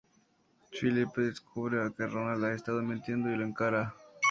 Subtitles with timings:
[0.75, 3.93] Philippe descubre que Ronald ha estado mintiendo y lo encara.